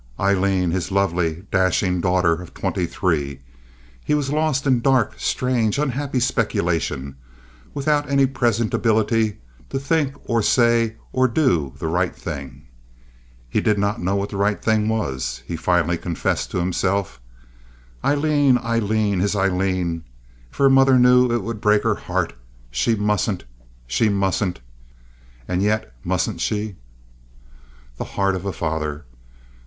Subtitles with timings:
[0.19, 3.41] Aileen, his lovely, dashing daughter of twenty three!
[4.03, 7.13] He was lost in dark, strange, unhappy speculations,
[7.75, 9.37] without any present ability
[9.69, 12.65] to think or say or do the right thing.
[13.47, 17.21] He did not know what the right thing was, he finally confessed to himself.
[18.03, 18.57] Aileen!
[18.57, 19.19] Aileen!
[19.19, 20.03] His Aileen!
[20.49, 22.33] If her mother knew this it would break her heart.
[22.71, 23.43] She mustn't!
[23.85, 24.61] She mustn't!
[25.47, 26.77] And yet mustn't she?
[27.97, 29.05] The heart of a father!